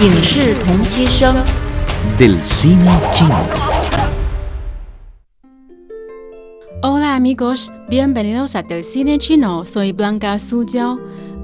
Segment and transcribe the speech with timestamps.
[0.00, 1.44] 影视同期声。
[2.18, 3.36] del cine chino.
[6.82, 9.64] Hola amigos, bienvenidos a Del Cine Chino.
[9.66, 10.98] Soy Blanca Suyao.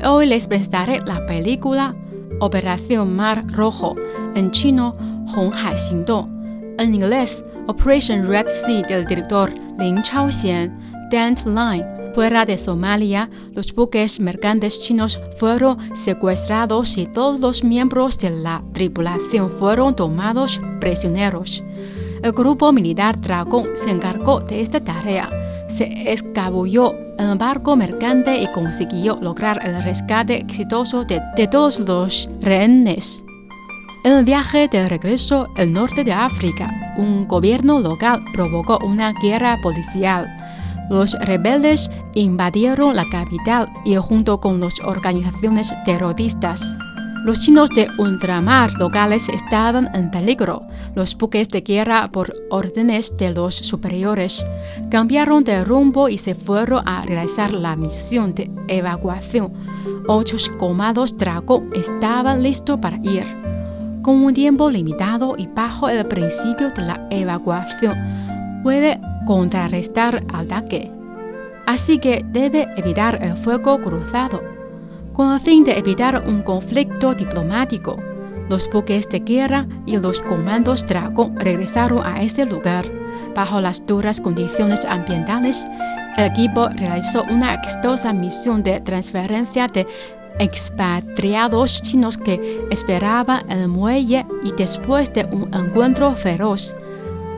[0.05, 1.95] Hoy les presentaré la película
[2.41, 3.97] Operación Mar Rojo,
[4.35, 4.97] en chino
[5.35, 10.71] Honghai Xingdong, en inglés Operation Red Sea del director Lin Chaoxian,
[11.11, 11.96] Dent Line.
[12.18, 18.64] Fuera de Somalia, los buques mercantes chinos fueron secuestrados y todos los miembros de la
[18.74, 21.64] tripulación fueron tomados prisioneros.
[22.24, 25.30] El grupo militar Dragón se encargó de esta tarea.
[25.70, 32.28] Se escabulló en el barco mercante y consiguió lograr el rescate exitoso de todos los
[32.42, 33.24] rehenes.
[34.04, 39.60] En el viaje de regreso al norte de África, un gobierno local provocó una guerra
[39.62, 40.36] policial.
[40.90, 46.76] Los rebeldes invadieron la capital y junto con las organizaciones terroristas.
[47.26, 50.62] Los chinos de ultramar locales estaban en peligro.
[50.96, 54.46] Los buques de guerra, por órdenes de los superiores,
[54.90, 59.52] cambiaron de rumbo y se fueron a realizar la misión de evacuación.
[60.08, 63.26] Ocho comandos dragón estaban listos para ir.
[64.02, 70.90] Con un tiempo limitado y bajo el principio de la evacuación, puede contrarrestar ataque.
[71.68, 74.42] Así que debe evitar el fuego cruzado.
[75.12, 77.98] Con el fin de evitar un conflicto diplomático,
[78.50, 82.86] los buques de guerra y los comandos dragón regresaron a ese lugar.
[83.36, 85.68] Bajo las duras condiciones ambientales,
[86.16, 89.86] el equipo realizó una exitosa misión de transferencia de
[90.40, 96.76] expatriados chinos que esperaban en el muelle y después de un encuentro feroz,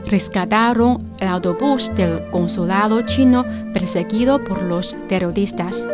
[0.06, 5.86] rescataron el autobús del consulado chino perseguido por los terroristas.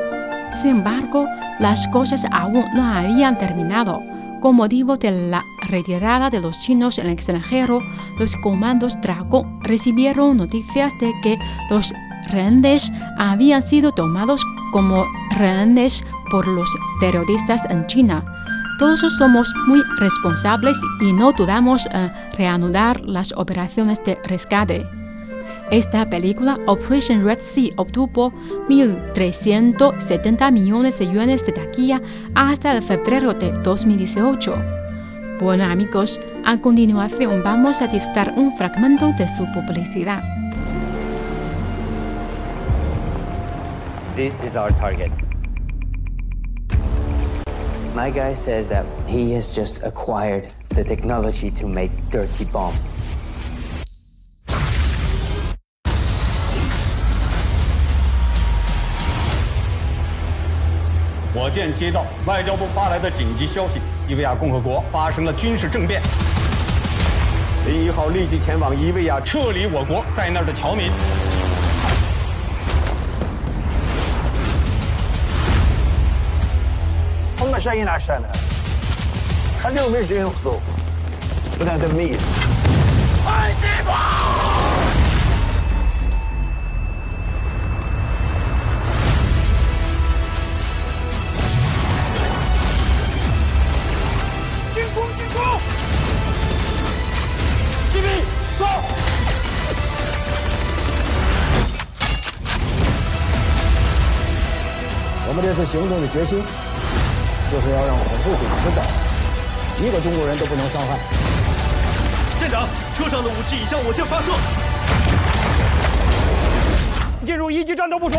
[0.60, 1.26] Sin embargo,
[1.58, 4.02] las cosas aún no habían terminado.
[4.40, 7.80] Con motivo de la retirada de los chinos en el extranjero,
[8.18, 11.38] los comandos Dragón recibieron noticias de que
[11.70, 11.94] los
[12.30, 14.42] rehenes habían sido tomados
[14.72, 16.70] como rehenes por los
[17.00, 18.24] terroristas en China.
[18.78, 24.86] Todos somos muy responsables y no dudamos en reanudar las operaciones de rescate.
[25.70, 28.32] Esta película, Operation Red Sea, obtuvo
[28.68, 32.02] 1.370 millones de yuanes de taquilla
[32.34, 34.54] hasta el febrero de 2018.
[35.40, 40.22] Bueno amigos, a continuación vamos a disfrutar un fragmento de su publicidad.
[44.14, 45.25] This is our target.
[47.96, 52.92] My guy says that he has just acquired the technology to make dirty bombs.
[61.32, 66.02] 我舰接到外交部发来的紧急消息，伊维亚共和国发生了军事政变。
[67.66, 70.92] 零一号立即前往伊维亚撤离我国在那儿的侨民。
[77.55, 78.31] هم جايين عشانها
[79.63, 80.59] خليهم يجوا ينقذوا
[81.59, 82.21] بدنا تمييز
[94.73, 94.97] 进攻！
[95.17, 95.59] 进攻！
[97.91, 98.07] 士兵，
[98.57, 98.65] 走！
[105.27, 106.43] 我们这次行动的决心，
[107.50, 108.82] 就是要让恐怖分子知道，
[109.80, 110.98] 一个中国人都不能伤害。
[112.38, 114.32] 舰长，车上的武器已向我舰发射。
[117.24, 118.18] 进入一级战斗部署。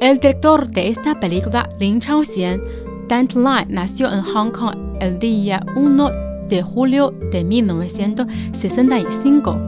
[0.00, 2.62] El director de esta película, Lin Chaoxian,
[3.08, 6.10] Lai, nació en Hong Kong el día 1
[6.48, 9.58] de julio de 1965.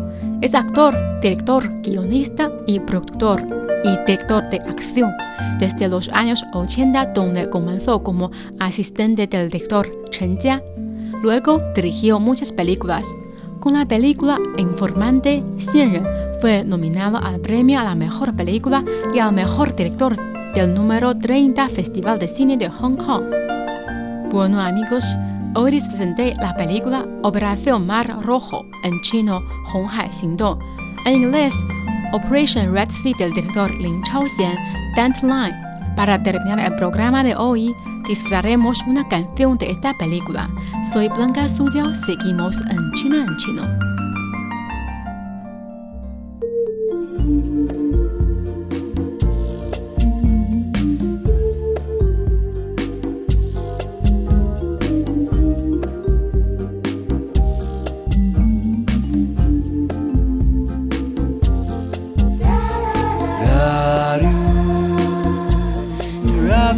[0.40, 3.42] Es actor, director, guionista y productor
[3.84, 5.12] y director de acción
[5.58, 10.62] desde los años 80 donde comenzó como asistente del director Chen Jia.
[11.22, 13.14] Luego dirigió muchas películas.
[13.60, 16.06] Con la película Informante, Xianren
[16.40, 18.84] fue nominado al premio a la mejor película
[19.14, 20.16] y al mejor director
[20.54, 23.24] del número 30 Festival de Cine de Hong Kong.
[24.30, 25.16] Bueno amigos,
[25.54, 29.42] hoy les presenté la película Operación Mar Rojo, en chino
[29.72, 30.58] Honghai Xingdong,
[31.06, 31.54] en inglés
[32.12, 34.56] Operation Red Sea del director Lin Chaoxian,
[34.96, 35.56] Dant Line.
[35.96, 37.74] Para terminar el programa de hoy,
[38.08, 40.50] disfrutaremos una canción de esta película.
[40.92, 43.62] Soy Blanca Suya, seguimos en China en chino.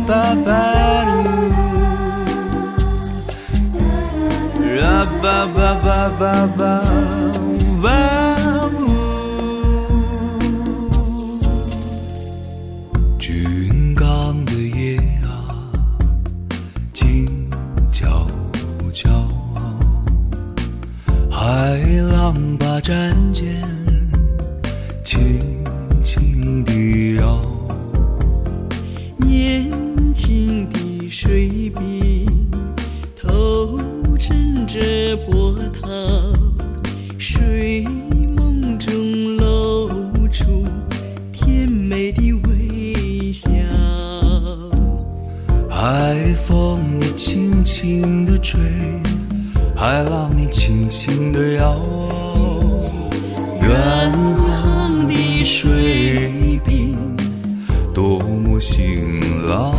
[0.09, 0.63] Ba ba
[4.77, 6.75] ra ba ba ba ba ba
[7.83, 7.99] ba
[13.19, 13.56] 军
[30.26, 32.26] 轻的水兵
[33.17, 33.78] 头
[34.19, 35.88] 枕着波涛，
[37.17, 37.84] 睡
[38.37, 39.88] 梦中露
[40.32, 40.64] 出
[41.32, 43.49] 甜美的微笑。
[45.70, 48.61] 海风你轻轻地吹，
[49.76, 51.81] 海浪你轻轻地摇。
[53.62, 54.12] 远
[54.49, 56.99] 航的水兵
[57.94, 59.73] 多么辛劳，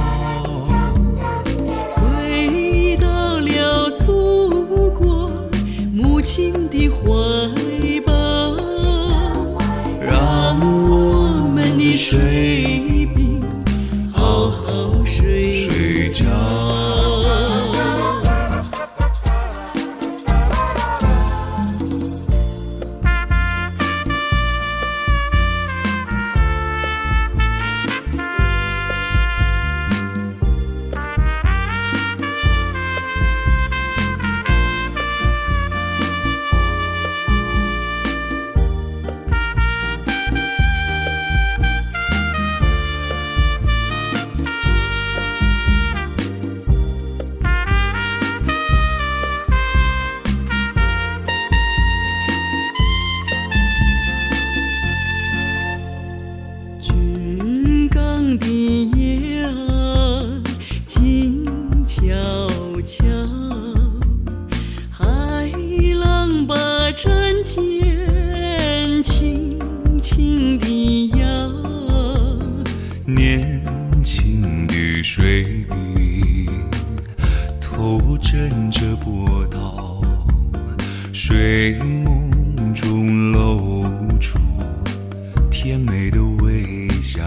[85.67, 87.21] 甜美的微笑。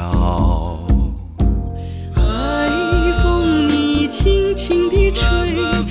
[2.14, 2.70] 海
[3.22, 5.26] 风你轻轻地吹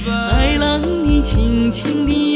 [0.03, 2.28] 海浪你轻轻地